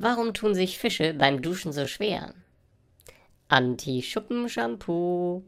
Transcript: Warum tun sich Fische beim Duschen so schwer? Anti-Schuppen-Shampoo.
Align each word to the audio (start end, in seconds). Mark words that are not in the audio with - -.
Warum 0.00 0.32
tun 0.32 0.54
sich 0.54 0.78
Fische 0.78 1.12
beim 1.12 1.42
Duschen 1.42 1.72
so 1.72 1.88
schwer? 1.88 2.32
Anti-Schuppen-Shampoo. 3.48 5.42